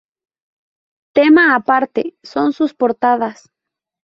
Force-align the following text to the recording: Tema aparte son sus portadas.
Tema 1.13 1.53
aparte 1.53 2.15
son 2.23 2.53
sus 2.53 2.73
portadas. 2.73 3.51